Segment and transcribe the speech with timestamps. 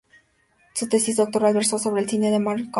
[0.73, 2.69] Su tesis doctoral versó sobre el cine de Mario Camus.